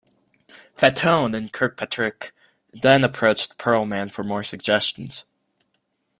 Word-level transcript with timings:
Fatone 0.75 1.35
and 1.37 1.53
Kirkpatrick 1.53 2.31
then 2.73 3.03
approached 3.03 3.59
Pearlman 3.59 4.09
for 4.11 4.23
more 4.23 4.41
suggestions. 4.41 5.25